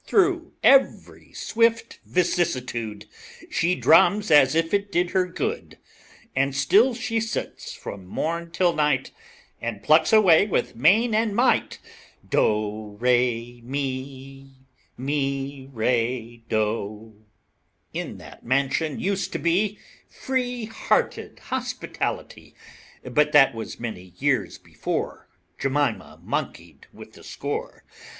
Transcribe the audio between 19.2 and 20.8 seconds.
to be Free